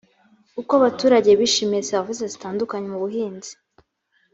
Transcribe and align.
uko 0.59 0.71
abaturage 0.79 1.29
bishimiye 1.39 1.81
serivisi 1.89 2.23
zitandukanye 2.33 2.87
mu 2.93 2.99
buhinzi 3.03 3.51